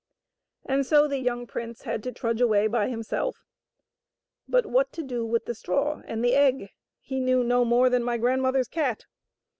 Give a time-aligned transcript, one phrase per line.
[0.65, 3.45] And so the young prince had to trudge away by himself.
[4.47, 8.03] But whiit to do with the straw and the egg he knew no more than
[8.03, 9.05] my grandmother's cat.